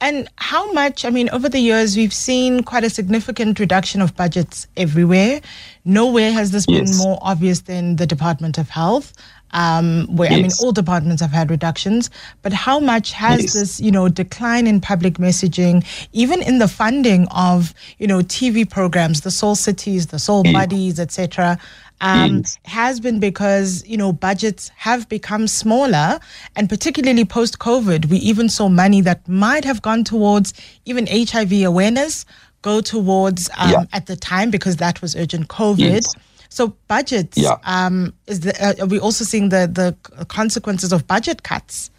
And 0.00 0.28
how 0.36 0.72
much, 0.72 1.04
I 1.06 1.10
mean, 1.10 1.30
over 1.30 1.48
the 1.48 1.58
years, 1.58 1.96
we've 1.96 2.12
seen 2.12 2.62
quite 2.62 2.84
a 2.84 2.90
significant 2.90 3.58
reduction 3.58 4.02
of 4.02 4.14
budgets 4.14 4.66
everywhere. 4.76 5.40
Nowhere 5.86 6.32
has 6.32 6.50
this 6.50 6.66
yes. 6.68 6.90
been 6.90 6.98
more 6.98 7.18
obvious 7.22 7.60
than 7.60 7.96
the 7.96 8.06
Department 8.06 8.58
of 8.58 8.68
Health. 8.68 9.14
Um, 9.52 10.06
where 10.14 10.30
yes. 10.30 10.38
I 10.38 10.42
mean, 10.42 10.50
all 10.60 10.72
departments 10.72 11.22
have 11.22 11.30
had 11.30 11.50
reductions, 11.50 12.10
but 12.42 12.52
how 12.52 12.80
much 12.80 13.12
has 13.12 13.42
yes. 13.42 13.52
this, 13.54 13.80
you 13.80 13.90
know, 13.90 14.08
decline 14.08 14.66
in 14.66 14.80
public 14.80 15.14
messaging, 15.14 15.86
even 16.12 16.42
in 16.42 16.58
the 16.58 16.68
funding 16.68 17.26
of, 17.28 17.72
you 17.98 18.06
know, 18.06 18.18
TV 18.18 18.68
programs, 18.68 19.20
the 19.22 19.30
Soul 19.30 19.54
Cities, 19.54 20.08
the 20.08 20.18
Soul 20.18 20.42
Buddyz, 20.44 20.98
etc., 20.98 21.58
um, 22.00 22.38
yes. 22.38 22.58
has 22.64 23.00
been 23.00 23.20
because 23.20 23.82
you 23.86 23.96
know 23.96 24.12
budgets 24.12 24.70
have 24.76 25.08
become 25.08 25.46
smaller, 25.48 26.20
and 26.54 26.68
particularly 26.68 27.24
post 27.24 27.58
COVID, 27.58 28.06
we 28.10 28.18
even 28.18 28.48
saw 28.48 28.68
money 28.68 29.00
that 29.00 29.26
might 29.26 29.64
have 29.64 29.80
gone 29.80 30.04
towards 30.04 30.52
even 30.84 31.06
HIV 31.06 31.62
awareness 31.62 32.26
go 32.62 32.80
towards 32.80 33.48
um, 33.58 33.70
yeah. 33.70 33.84
at 33.92 34.06
the 34.06 34.16
time 34.16 34.50
because 34.50 34.76
that 34.76 35.00
was 35.00 35.14
urgent 35.14 35.46
COVID. 35.48 36.02
So 36.48 36.76
budgets, 36.88 37.38
yeah. 37.38 37.56
um, 37.64 38.12
is 38.26 38.40
the, 38.40 38.54
uh, 38.64 38.84
are 38.84 38.86
we 38.86 38.98
also 38.98 39.24
seeing 39.24 39.48
the 39.48 39.66
the 39.66 40.24
consequences 40.26 40.92
of 40.92 41.06
budget 41.06 41.42
cuts? 41.42 41.90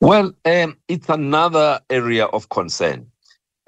Well, 0.00 0.32
um, 0.44 0.76
it's 0.88 1.08
another 1.08 1.80
area 1.90 2.26
of 2.26 2.48
concern. 2.50 3.06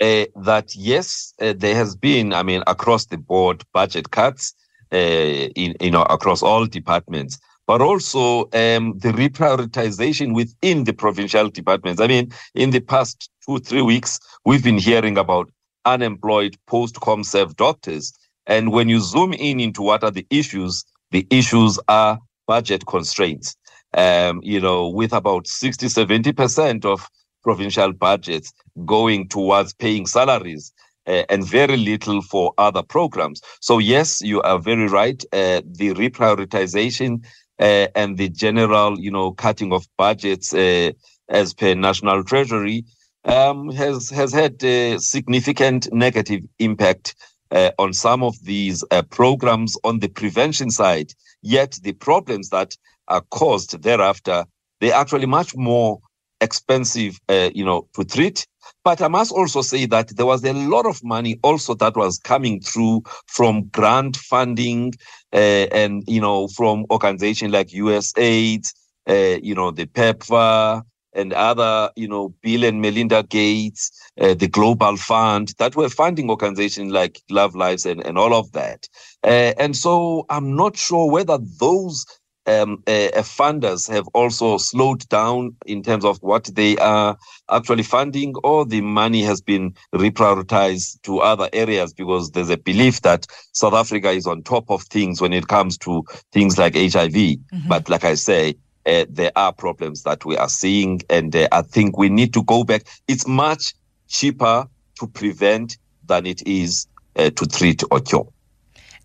Uh, 0.00 0.26
that 0.36 0.76
yes, 0.76 1.32
uh, 1.40 1.54
there 1.56 1.74
has 1.74 1.96
been, 1.96 2.34
I 2.34 2.42
mean, 2.42 2.62
across 2.66 3.06
the 3.06 3.16
board 3.16 3.64
budget 3.72 4.10
cuts, 4.10 4.54
uh, 4.92 4.96
in 4.96 5.74
you 5.80 5.90
know 5.90 6.02
across 6.02 6.42
all 6.42 6.66
departments 6.66 7.38
but 7.66 7.82
also 7.82 8.42
um, 8.52 8.96
the 8.98 9.12
reprioritization 9.12 10.34
within 10.34 10.84
the 10.84 10.92
provincial 10.92 11.50
departments. 11.50 12.00
I 12.00 12.06
mean, 12.06 12.32
in 12.54 12.70
the 12.70 12.80
past 12.80 13.28
two, 13.44 13.58
three 13.58 13.82
weeks, 13.82 14.20
we've 14.44 14.62
been 14.62 14.78
hearing 14.78 15.18
about 15.18 15.50
unemployed 15.84 16.56
post-com 16.66 17.24
serve 17.24 17.56
doctors. 17.56 18.12
And 18.46 18.72
when 18.72 18.88
you 18.88 19.00
zoom 19.00 19.32
in 19.32 19.60
into 19.60 19.82
what 19.82 20.04
are 20.04 20.10
the 20.10 20.26
issues, 20.30 20.84
the 21.10 21.26
issues 21.30 21.78
are 21.88 22.18
budget 22.46 22.86
constraints. 22.86 23.56
Um, 23.94 24.40
you 24.42 24.60
know, 24.60 24.88
with 24.88 25.12
about 25.12 25.46
60, 25.46 25.86
70% 25.86 26.84
of 26.84 27.08
provincial 27.42 27.92
budgets 27.92 28.52
going 28.84 29.28
towards 29.28 29.72
paying 29.72 30.06
salaries 30.06 30.72
uh, 31.06 31.22
and 31.30 31.46
very 31.46 31.76
little 31.76 32.20
for 32.20 32.52
other 32.58 32.82
programs. 32.82 33.40
So, 33.60 33.78
yes, 33.78 34.20
you 34.20 34.42
are 34.42 34.58
very 34.58 34.88
right. 34.88 35.22
Uh, 35.32 35.62
the 35.64 35.94
reprioritization 35.94 37.24
uh, 37.58 37.86
and 37.94 38.18
the 38.18 38.28
general, 38.28 38.98
you 38.98 39.10
know, 39.10 39.32
cutting 39.32 39.72
of 39.72 39.86
budgets 39.96 40.52
uh, 40.52 40.90
as 41.28 41.54
per 41.54 41.74
National 41.74 42.22
Treasury 42.24 42.84
um, 43.24 43.70
has 43.70 44.08
has 44.10 44.32
had 44.32 44.62
a 44.62 44.98
significant 44.98 45.92
negative 45.92 46.42
impact 46.58 47.14
uh, 47.50 47.70
on 47.78 47.92
some 47.92 48.22
of 48.22 48.34
these 48.44 48.84
uh, 48.90 49.02
programs 49.02 49.76
on 49.84 50.00
the 50.00 50.08
prevention 50.08 50.70
side. 50.70 51.12
Yet 51.42 51.78
the 51.82 51.92
problems 51.92 52.50
that 52.50 52.76
are 53.08 53.22
caused 53.30 53.82
thereafter, 53.82 54.44
they're 54.80 54.94
actually 54.94 55.26
much 55.26 55.54
more 55.56 56.00
expensive, 56.40 57.18
you 57.30 57.64
know, 57.64 57.88
to 57.94 58.04
treat 58.04 58.46
but 58.84 59.02
I 59.02 59.08
must 59.08 59.32
also 59.32 59.62
say 59.62 59.86
that 59.86 60.16
there 60.16 60.26
was 60.26 60.44
a 60.44 60.52
lot 60.52 60.86
of 60.86 61.02
money 61.02 61.38
also 61.42 61.74
that 61.74 61.96
was 61.96 62.18
coming 62.18 62.60
through 62.60 63.02
from 63.26 63.66
grant 63.68 64.16
funding 64.16 64.94
uh, 65.32 65.66
and, 65.72 66.04
you 66.06 66.20
know, 66.20 66.48
from 66.48 66.86
organizations 66.90 67.52
like 67.52 67.68
USAID, 67.68 68.64
uh, 69.08 69.38
you 69.42 69.54
know, 69.54 69.70
the 69.70 69.86
PEPFAR 69.86 70.82
and 71.16 71.32
other, 71.32 71.90
you 71.96 72.06
know, 72.06 72.34
Bill 72.42 72.64
and 72.64 72.80
Melinda 72.80 73.22
Gates, 73.22 73.90
uh, 74.20 74.34
the 74.34 74.48
Global 74.48 74.96
Fund 74.96 75.54
that 75.58 75.74
were 75.74 75.88
funding 75.88 76.30
organizations 76.30 76.92
like 76.92 77.20
Love 77.30 77.54
Lives 77.54 77.86
and, 77.86 78.04
and 78.06 78.18
all 78.18 78.34
of 78.34 78.52
that. 78.52 78.88
Uh, 79.24 79.54
and 79.58 79.76
so 79.76 80.26
I'm 80.28 80.54
not 80.54 80.76
sure 80.76 81.10
whether 81.10 81.38
those 81.58 82.06
um, 82.46 82.82
uh, 82.86 83.10
funders 83.22 83.90
have 83.90 84.06
also 84.14 84.56
slowed 84.58 85.08
down 85.08 85.56
in 85.66 85.82
terms 85.82 86.04
of 86.04 86.18
what 86.18 86.44
they 86.54 86.76
are 86.78 87.16
actually 87.50 87.82
funding, 87.82 88.34
or 88.44 88.64
the 88.64 88.80
money 88.80 89.22
has 89.22 89.40
been 89.40 89.74
reprioritized 89.94 91.02
to 91.02 91.18
other 91.18 91.48
areas 91.52 91.92
because 91.92 92.30
there's 92.30 92.50
a 92.50 92.56
belief 92.56 93.00
that 93.02 93.26
South 93.52 93.74
Africa 93.74 94.10
is 94.10 94.26
on 94.26 94.42
top 94.42 94.70
of 94.70 94.82
things 94.84 95.20
when 95.20 95.32
it 95.32 95.48
comes 95.48 95.76
to 95.78 96.04
things 96.32 96.56
like 96.58 96.74
HIV. 96.74 97.12
Mm-hmm. 97.12 97.68
But 97.68 97.88
like 97.88 98.04
I 98.04 98.14
say, 98.14 98.50
uh, 98.50 98.52
there 98.86 99.32
are 99.36 99.52
problems 99.52 100.02
that 100.04 100.24
we 100.24 100.36
are 100.36 100.48
seeing, 100.48 101.02
and 101.10 101.34
uh, 101.34 101.48
I 101.52 101.62
think 101.62 101.98
we 101.98 102.08
need 102.08 102.32
to 102.34 102.42
go 102.44 102.64
back. 102.64 102.82
It's 103.08 103.26
much 103.26 103.74
cheaper 104.08 104.66
to 105.00 105.06
prevent 105.08 105.76
than 106.06 106.26
it 106.26 106.46
is 106.46 106.86
uh, 107.16 107.30
to 107.30 107.46
treat 107.46 107.82
or 107.90 108.00
cure. 108.00 108.28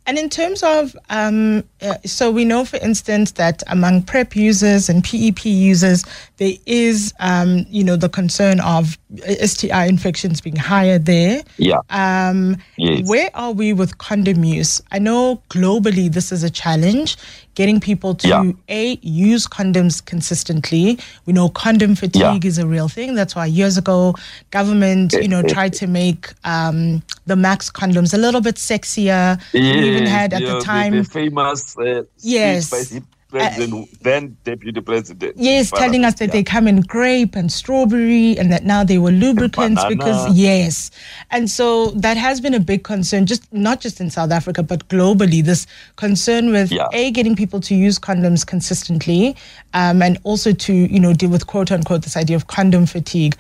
And 0.08 0.18
in 0.18 0.30
terms 0.30 0.64
of, 0.64 0.96
um, 1.10 1.64
uh, 1.82 1.96
so 2.06 2.32
we 2.32 2.44
know, 2.44 2.66
for 2.66 2.78
instance, 2.78 3.32
that 3.34 3.62
among 3.68 4.04
PrEP 4.04 4.36
users 4.36 4.90
and 4.90 5.04
PEP 5.04 5.46
users, 5.46 6.04
there 6.38 6.54
is, 6.66 7.14
um, 7.20 7.66
you 7.70 7.84
know, 7.84 7.96
the 7.96 8.10
concern 8.10 8.60
of 8.62 8.98
STI 9.44 9.86
infections 9.86 10.42
being 10.42 10.56
higher 10.56 10.98
there. 10.98 11.44
Yeah. 11.58 11.80
Um, 11.92 12.58
yes. 12.78 13.08
Where 13.08 13.30
are 13.36 13.52
we 13.52 13.74
with 13.74 14.00
condom 14.00 14.44
use? 14.44 14.82
I 14.92 15.00
know 15.00 15.42
globally 15.50 16.12
this 16.12 16.32
is 16.32 16.44
a 16.44 16.50
challenge 16.50 17.18
getting 17.56 17.80
people 17.80 18.16
to 18.16 18.28
yeah. 18.28 18.52
a 18.70 18.98
use 19.02 19.48
condoms 19.48 20.04
consistently. 20.04 20.98
We 21.26 21.34
know 21.34 21.50
condom 21.50 21.96
fatigue 21.96 22.44
yeah. 22.44 22.48
is 22.48 22.58
a 22.58 22.66
real 22.66 22.88
thing. 22.88 23.14
That's 23.14 23.36
why 23.36 23.46
years 23.46 23.78
ago, 23.78 24.16
government 24.52 25.14
you 25.14 25.28
know 25.28 25.44
tried 25.44 25.74
to 25.74 25.88
make 25.88 26.32
um, 26.44 27.04
the 27.26 27.36
Max 27.36 27.70
condoms 27.70 28.14
a 28.14 28.18
little 28.18 28.42
bit 28.42 28.56
sexier. 28.56 29.40
Yeah, 29.54 30.01
even 30.02 30.14
had 30.14 30.34
at 30.34 30.42
the 30.42 30.60
time 30.60 30.94
the, 30.94 31.02
the 31.02 31.10
famous 31.10 31.78
uh, 31.78 32.04
yes. 32.20 32.70
president, 32.70 33.06
uh, 33.34 33.96
then 34.02 34.36
deputy 34.44 34.82
president. 34.82 35.34
Yes, 35.38 35.72
telling 35.72 36.04
us 36.04 36.16
that 36.16 36.28
yeah. 36.28 36.32
they 36.34 36.44
come 36.44 36.68
in 36.68 36.82
grape 36.82 37.36
and 37.36 37.50
strawberry 37.50 38.38
and 38.38 38.52
that 38.52 38.66
now 38.66 38.84
they 38.84 38.98
were 38.98 39.12
lubricants 39.12 39.84
because, 39.86 40.36
yes. 40.36 40.92
And 41.30 41.50
so 41.50 41.92
that 41.92 42.18
has 42.18 42.42
been 42.42 42.54
a 42.54 42.60
big 42.60 42.84
concern, 42.84 43.26
just 43.26 43.52
not 43.54 43.80
just 43.80 44.02
in 44.02 44.10
South 44.10 44.32
Africa, 44.32 44.64
but 44.64 44.86
globally, 44.90 45.42
this 45.44 45.66
concern 45.96 46.52
with 46.52 46.72
yeah. 46.72 46.88
A, 46.92 47.12
getting 47.12 47.36
people 47.36 47.62
to 47.62 47.74
use 47.74 47.98
condoms 47.98 48.46
consistently 48.46 49.38
um, 49.74 50.02
and 50.02 50.18
also 50.24 50.52
to, 50.52 50.74
you 50.74 51.00
know, 51.00 51.14
deal 51.14 51.30
with 51.30 51.48
quote 51.48 51.72
unquote 51.72 52.04
this 52.04 52.18
idea 52.18 52.36
of 52.36 52.48
condom 52.48 52.86
fatigue. 52.86 53.38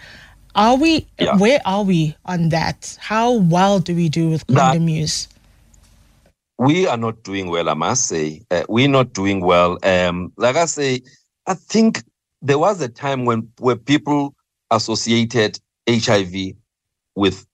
Are 0.55 0.75
we, 0.75 1.05
yeah. 1.19 1.37
where 1.37 1.59
are 1.65 1.83
we 1.83 2.15
on 2.25 2.49
that? 2.49 2.97
How 2.99 3.31
well 3.33 3.79
do 3.79 3.95
we 3.95 4.09
do 4.09 4.29
with 4.29 4.47
condom 4.47 4.85
that, 4.85 4.91
use? 4.91 5.27
We 6.61 6.85
are 6.85 6.97
not 6.97 7.23
doing 7.23 7.49
well, 7.49 7.69
I 7.69 7.73
must 7.73 8.05
say. 8.05 8.43
Uh, 8.51 8.63
we're 8.69 8.87
not 8.87 9.13
doing 9.13 9.41
well. 9.41 9.79
Um, 9.81 10.31
like 10.37 10.55
I 10.55 10.65
say, 10.65 11.01
I 11.47 11.55
think 11.55 12.03
there 12.43 12.59
was 12.59 12.79
a 12.81 12.87
time 12.87 13.25
when 13.25 13.49
where 13.57 13.75
people 13.75 14.35
associated 14.69 15.59
HIV 15.89 16.53
with 17.15 17.47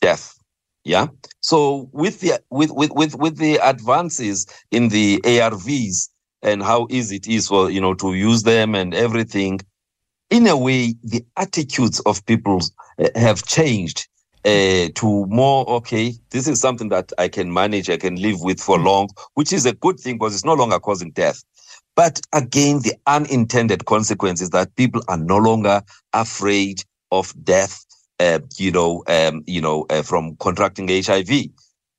death. 0.00 0.38
Yeah. 0.84 1.08
So 1.40 1.90
with 1.92 2.20
the 2.20 2.40
with 2.48 2.70
with 2.70 2.92
with 2.92 3.14
with 3.14 3.36
the 3.36 3.56
advances 3.56 4.46
in 4.70 4.88
the 4.88 5.20
ARVs 5.24 6.08
and 6.42 6.62
how 6.62 6.86
easy 6.88 7.16
it 7.16 7.28
is 7.28 7.48
for 7.48 7.70
you 7.70 7.80
know 7.80 7.92
to 7.92 8.14
use 8.14 8.44
them 8.44 8.74
and 8.74 8.94
everything, 8.94 9.60
in 10.30 10.46
a 10.46 10.56
way, 10.56 10.94
the 11.02 11.22
attitudes 11.36 12.00
of 12.00 12.24
people 12.24 12.60
uh, 12.98 13.08
have 13.16 13.44
changed 13.44 14.08
uh, 14.44 14.88
to 14.94 15.26
more 15.26 15.68
okay 15.68 16.12
this 16.30 16.46
is 16.46 16.60
something 16.60 16.88
that 16.90 17.12
i 17.18 17.28
can 17.28 17.52
manage 17.52 17.88
i 17.88 17.96
can 17.96 18.16
live 18.16 18.40
with 18.42 18.60
for 18.60 18.78
long 18.78 19.08
which 19.34 19.52
is 19.52 19.66
a 19.66 19.74
good 19.74 19.98
thing 19.98 20.16
because 20.16 20.34
it's 20.34 20.44
no 20.44 20.54
longer 20.54 20.78
causing 20.78 21.10
death. 21.10 21.42
But 21.96 22.20
again 22.32 22.80
the 22.80 22.94
unintended 23.06 23.84
consequences 23.86 24.50
that 24.50 24.74
people 24.76 25.02
are 25.08 25.16
no 25.16 25.38
longer 25.38 25.82
afraid 26.12 26.82
of 27.10 27.32
death 27.44 27.84
uh, 28.20 28.40
you 28.58 28.70
know 28.70 29.02
um, 29.08 29.44
you 29.46 29.60
know 29.60 29.86
uh, 29.90 30.02
from 30.02 30.36
contracting 30.36 30.88
hiv 30.88 31.30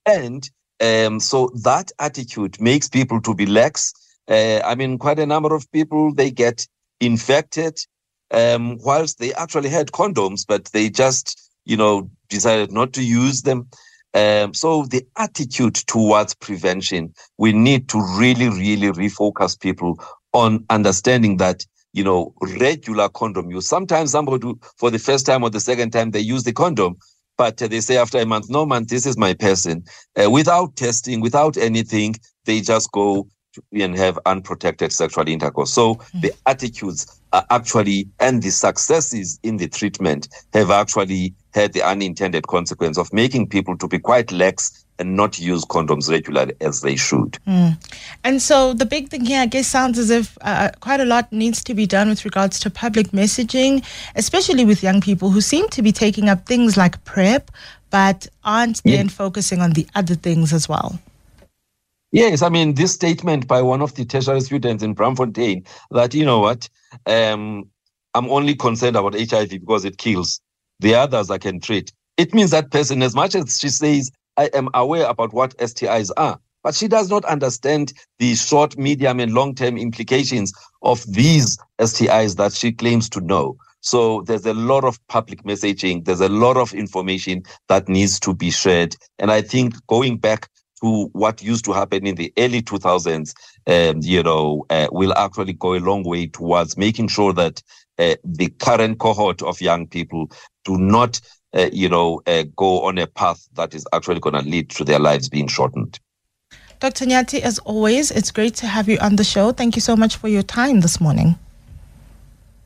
and 0.06 0.50
um, 0.84 1.20
so 1.20 1.50
that 1.64 1.92
attitude 2.00 2.60
makes 2.60 2.90
people 2.90 3.22
to 3.22 3.34
be 3.34 3.46
lax. 3.46 3.94
Uh, 4.28 4.60
i 4.66 4.76
mean 4.76 4.98
quite 4.98 5.20
a 5.20 5.26
number 5.26 5.54
of 5.54 5.72
people 5.72 6.14
they 6.14 6.32
get 6.32 6.68
infected 7.00 7.78
um, 8.32 8.78
whilst 8.80 9.20
they 9.20 9.34
actually 9.36 9.70
had 9.70 9.92
condoms 9.92 10.46
but 10.48 10.66
they 10.74 10.90
just 10.90 11.45
you 11.66 11.78
know, 11.78 12.10
decided 12.30 12.72
not 12.72 12.94
to 12.94 13.04
use 13.04 13.44
them. 13.44 13.70
Um, 14.14 14.54
so 14.54 14.86
the 14.86 15.06
attitude 15.18 15.76
towards 15.76 16.36
prevention, 16.36 17.14
we 17.38 17.54
need 17.54 17.90
to 17.90 18.02
really, 18.18 18.50
really 18.50 18.90
refocus 18.90 19.60
people 19.60 20.00
on 20.34 20.66
understanding 20.70 21.38
that 21.38 21.66
you 21.94 22.04
know 22.04 22.34
regular 22.60 23.10
condom 23.10 23.52
use. 23.52 23.68
Sometimes 23.70 24.12
somebody 24.12 24.54
for 24.78 24.92
the 24.92 25.00
first 25.00 25.26
time 25.26 25.44
or 25.44 25.50
the 25.52 25.60
second 25.62 25.92
time 25.92 26.12
they 26.12 26.22
use 26.22 26.44
the 26.44 26.54
condom, 26.54 26.98
but 27.38 27.62
uh, 27.62 27.68
they 27.68 27.82
say 27.82 27.98
after 27.98 28.20
a 28.20 28.26
month, 28.26 28.50
no 28.50 28.66
man, 28.66 28.86
this 28.88 29.06
is 29.06 29.18
my 29.18 29.34
person. 29.34 29.84
Uh, 30.22 30.32
without 30.32 30.76
testing, 30.78 31.22
without 31.22 31.58
anything, 31.58 32.16
they 32.46 32.62
just 32.62 32.92
go 32.94 33.28
and 33.72 33.98
have 33.98 34.20
unprotected 34.26 34.92
sexual 34.92 35.28
intercourse. 35.28 35.72
So 35.72 35.96
mm. 35.96 36.22
the 36.22 36.34
attitudes 36.46 37.20
are 37.34 37.46
actually, 37.50 38.08
and 38.20 38.42
the 38.42 38.52
successes 38.52 39.40
in 39.44 39.58
the 39.58 39.68
treatment 39.68 40.28
have 40.54 40.72
actually 40.72 41.34
had 41.54 41.74
the 41.74 41.84
unintended 41.84 42.48
consequence 42.48 42.98
of 42.98 43.12
making 43.14 43.48
people 43.48 43.78
to 43.78 43.88
be 43.88 44.00
quite 44.00 44.32
lax 44.32 44.86
and 44.98 45.16
not 45.16 45.40
use 45.40 45.66
condoms 45.66 46.10
regularly 46.10 46.54
as 46.62 46.82
they 46.82 46.96
should. 46.96 47.38
Mm. 47.48 47.78
And 48.24 48.42
so 48.42 48.74
the 48.74 48.86
big 48.86 49.10
thing 49.10 49.26
here, 49.26 49.42
I 49.42 49.46
guess, 49.46 49.68
sounds 49.68 50.00
as 50.00 50.10
if 50.10 50.38
uh, 50.42 50.72
quite 50.80 51.02
a 51.02 51.06
lot 51.06 51.32
needs 51.32 51.64
to 51.66 51.74
be 51.74 51.86
done 51.86 52.10
with 52.10 52.24
regards 52.24 52.60
to 52.62 52.70
public 52.70 53.08
messaging, 53.08 53.86
especially 54.16 54.64
with 54.64 54.84
young 54.84 55.02
people 55.02 55.32
who 55.32 55.42
seem 55.42 55.68
to 55.70 55.82
be 55.82 55.92
taking 55.92 56.30
up 56.30 56.46
things 56.46 56.78
like 56.78 57.04
PrEP, 57.04 57.52
but 57.90 58.28
aren't 58.44 58.82
yeah. 58.84 58.98
then 58.98 59.10
focusing 59.10 59.62
on 59.62 59.72
the 59.72 59.88
other 59.96 60.16
things 60.16 60.54
as 60.54 60.70
well. 60.70 61.00
Yes, 62.16 62.42
I 62.42 62.48
mean, 62.48 62.76
this 62.76 62.94
statement 62.94 63.46
by 63.46 63.62
one 63.62 63.82
of 63.82 63.96
the 63.96 64.06
tertiary 64.06 64.40
students 64.40 64.82
in 64.82 64.96
Braamfontein 64.96 65.68
that, 65.92 66.14
you 66.14 66.24
know 66.24 66.40
what, 66.40 66.70
um, 67.08 67.70
I'm 68.14 68.30
only 68.30 68.56
concerned 68.56 68.96
about 68.96 69.20
HIV 69.20 69.50
because 69.50 69.84
it 69.84 69.98
kills. 69.98 70.40
The 70.80 70.96
others 70.96 71.30
I 71.30 71.40
can 71.40 71.60
treat. 71.60 71.92
It 72.16 72.34
means 72.34 72.52
that 72.52 72.72
person, 72.72 73.04
as 73.04 73.16
much 73.16 73.36
as 73.36 73.60
she 73.60 73.68
says, 73.68 74.12
I 74.38 74.46
am 74.54 74.70
aware 74.74 75.10
about 75.10 75.34
what 75.34 75.58
STIs 75.58 76.10
are, 76.16 76.40
but 76.64 76.74
she 76.74 76.88
does 76.88 77.10
not 77.10 77.26
understand 77.26 77.92
the 78.20 78.34
short, 78.36 78.78
medium, 78.78 79.20
and 79.20 79.34
long 79.34 79.54
term 79.54 79.78
implications 79.78 80.54
of 80.84 81.04
these 81.12 81.58
STIs 81.82 82.38
that 82.38 82.54
she 82.54 82.72
claims 82.72 83.10
to 83.10 83.20
know. 83.20 83.58
So 83.82 84.22
there's 84.22 84.46
a 84.46 84.54
lot 84.54 84.86
of 84.86 85.06
public 85.10 85.44
messaging, 85.44 86.06
there's 86.06 86.22
a 86.22 86.30
lot 86.30 86.56
of 86.56 86.74
information 86.74 87.44
that 87.68 87.90
needs 87.90 88.22
to 88.22 88.34
be 88.34 88.52
shared. 88.52 88.96
And 89.20 89.32
I 89.32 89.42
think 89.42 89.74
going 89.88 90.18
back 90.18 90.48
to 90.82 91.06
what 91.14 91.42
used 91.42 91.66
to 91.66 91.74
happen 91.74 92.06
in 92.06 92.16
the 92.16 92.32
early 92.38 92.62
2000s, 92.62 93.34
um, 93.68 94.00
you 94.02 94.22
know, 94.24 94.66
uh, 94.70 94.88
will 94.92 95.14
actually 95.14 95.54
go 95.54 95.74
a 95.74 95.80
long 95.80 96.04
way 96.04 96.28
towards 96.28 96.78
making 96.78 97.08
sure 97.08 97.34
that 97.34 97.62
uh, 97.98 98.16
the 98.24 98.50
current 98.60 99.00
cohort 99.00 99.42
of 99.42 99.62
young 99.62 99.88
people 99.88 100.30
do 100.64 100.78
not, 100.78 101.20
uh, 101.54 101.70
you 101.72 101.88
know, 101.88 102.22
uh, 102.28 102.44
go 102.56 102.84
on 102.84 102.98
a 102.98 103.08
path 103.08 103.48
that 103.54 103.74
is 103.74 103.86
actually 103.94 104.20
going 104.20 104.36
to 104.36 104.50
lead 104.50 104.70
to 104.70 104.84
their 104.84 105.00
lives 105.00 105.30
being 105.30 105.48
shortened. 105.48 106.00
Dr. 106.80 107.06
Nyati, 107.06 107.40
as 107.40 107.58
always, 107.60 108.12
it's 108.12 108.32
great 108.32 108.54
to 108.56 108.68
have 108.68 108.90
you 108.90 108.98
on 109.00 109.16
the 109.16 109.24
show. 109.24 109.52
Thank 109.52 109.76
you 109.76 109.82
so 109.82 109.96
much 109.96 110.18
for 110.18 110.28
your 110.28 110.44
time 110.44 110.82
this 110.82 111.00
morning. 111.00 111.40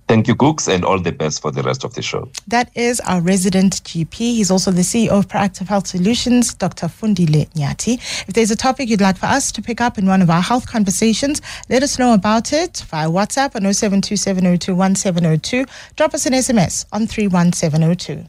Thank 0.09 0.27
you, 0.27 0.33
Gugs, 0.33 0.67
and 0.67 0.83
all 0.83 0.99
the 0.99 1.11
best 1.11 1.39
for 1.39 1.51
the 1.51 1.61
rest 1.61 1.83
of 1.83 1.93
the 1.93 2.01
show. 2.01 2.31
That 2.47 2.75
is 2.75 2.99
our 3.01 3.21
resident 3.21 3.83
GP. 3.83 4.17
He's 4.17 4.49
also 4.49 4.71
the 4.71 4.81
CEO 4.81 5.11
of 5.11 5.27
Proactive 5.27 5.67
Health 5.67 5.85
Solutions, 5.85 6.55
Dr. 6.55 6.87
Fundile 6.87 7.47
Nyati. 7.53 7.99
If 8.27 8.33
there's 8.33 8.49
a 8.49 8.55
topic 8.55 8.89
you'd 8.89 9.01
like 9.01 9.19
for 9.19 9.27
us 9.27 9.51
to 9.51 9.61
pick 9.61 9.79
up 9.79 9.99
in 9.99 10.07
one 10.07 10.23
of 10.23 10.31
our 10.31 10.41
health 10.41 10.65
conversations, 10.65 11.43
let 11.69 11.83
us 11.83 11.99
know 11.99 12.15
about 12.15 12.53
it 12.53 12.77
via 12.87 13.07
WhatsApp 13.07 13.55
on 13.55 13.61
0727021702. 13.61 15.69
Drop 15.95 16.15
us 16.15 16.25
an 16.25 16.33
SMS 16.33 16.85
on 16.91 17.05
31702. 17.05 18.27